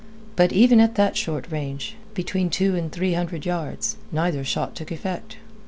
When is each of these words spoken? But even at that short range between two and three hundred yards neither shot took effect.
But 0.35 0.51
even 0.51 0.79
at 0.79 0.95
that 0.95 1.15
short 1.15 1.45
range 1.51 1.95
between 2.15 2.49
two 2.49 2.75
and 2.75 2.91
three 2.91 3.13
hundred 3.13 3.45
yards 3.45 3.97
neither 4.11 4.43
shot 4.43 4.73
took 4.75 4.91
effect. 4.91 5.37